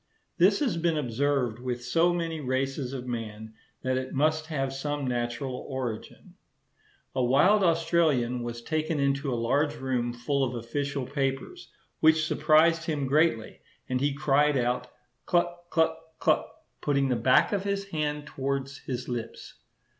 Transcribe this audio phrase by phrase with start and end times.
[0.39, 3.53] This has been observed with so many races of man,
[3.83, 6.33] that it must have some natural origin.
[7.13, 11.69] A wild Australian was taken into a large room full of official papers,
[11.99, 14.87] which surprised him greatly, and he cried out,
[15.27, 16.49] cluck, cluck, cluck,
[16.81, 19.53] putting the back of his hand towards his lips.